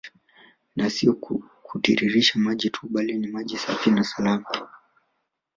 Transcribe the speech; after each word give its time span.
Na 0.75 0.89
sio 0.89 1.13
kutiririsha 1.65 2.39
maji 2.39 2.69
tu 2.69 2.79
bali 2.89 3.17
ni 3.17 3.27
maji 3.27 3.57
safi 3.57 3.91
na 3.91 4.03
salama 4.03 4.51